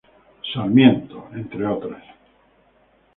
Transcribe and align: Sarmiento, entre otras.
Sarmiento, 0.51 1.25
entre 1.35 1.63
otras. 1.67 2.03